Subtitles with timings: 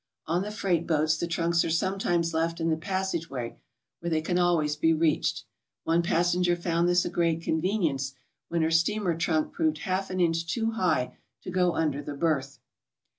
[0.25, 3.57] On the freight boats the trunks are sometimes left in the passage way,
[3.99, 5.43] where they can alwiays be reached.
[5.83, 8.15] One passenger found this a great con venience
[8.47, 12.57] when her steamer trunk proved half an inch too htgh to go under the berth.